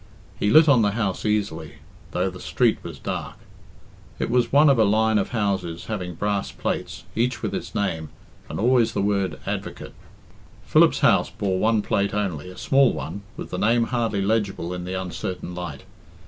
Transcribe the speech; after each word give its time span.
He 0.39 0.49
lit 0.49 0.67
on 0.67 0.81
the 0.81 0.93
house 0.97 1.27
easily, 1.27 1.73
though 2.09 2.31
the 2.31 2.39
street 2.39 2.79
was 2.81 2.97
dark. 2.97 3.35
It 4.17 4.31
was 4.31 4.51
one 4.51 4.67
of 4.67 4.79
a 4.79 4.83
line 4.83 5.19
of 5.19 5.29
houses 5.29 5.85
having 5.85 6.15
brass 6.15 6.51
plates, 6.51 7.03
each 7.15 7.43
with 7.43 7.53
its 7.53 7.75
name, 7.75 8.09
and 8.49 8.59
always 8.59 8.93
the 8.93 9.01
word 9.03 9.39
Advocate. 9.45 9.93
Philip's 10.65 11.01
house 11.01 11.29
bore 11.29 11.59
one 11.59 11.83
plate 11.83 12.15
only, 12.15 12.49
a 12.49 12.57
small 12.57 12.91
one, 12.93 13.21
with 13.37 13.51
the 13.51 13.59
name 13.59 13.83
hardly 13.83 14.23
legible 14.23 14.73
in 14.73 14.85
the 14.85 14.95
uneertain 14.99 15.53
light. 15.53 15.83